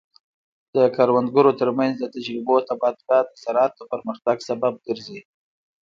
[0.75, 5.19] د کروندګرو ترمنځ د تجربو تبادله د زراعت د پرمختګ سبب ګرځي.